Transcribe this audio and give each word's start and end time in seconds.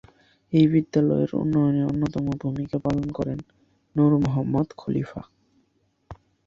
এই 0.53 0.65
বিদ্যালয়ের 0.67 1.31
উন্নয়নে 1.35 1.81
অন্যতম 1.85 2.25
ভূমিকা 2.41 2.77
পালন 2.79 3.07
করেন, 3.11 3.39
নূর 3.95 4.11
মোহাম্মদ 4.17 4.67
খলিফা।। 4.77 5.21